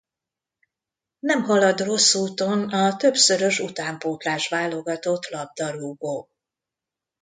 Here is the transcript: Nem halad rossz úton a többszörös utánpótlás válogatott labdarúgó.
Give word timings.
Nem 1.19 1.43
halad 1.43 1.79
rossz 1.79 2.13
úton 2.15 2.69
a 2.69 2.95
többszörös 2.95 3.59
utánpótlás 3.59 4.47
válogatott 4.47 5.29
labdarúgó. 5.29 6.29